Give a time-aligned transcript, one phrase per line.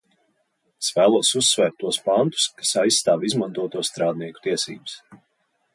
[0.83, 4.99] Es vēlos uzsvērt tos pantus, kas aizstāv izmantoto strādnieku tiesības.